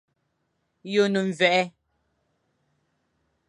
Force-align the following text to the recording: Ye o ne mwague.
Ye 0.91 0.97
o 1.03 1.05
ne 1.11 1.19
mwague. 1.27 1.61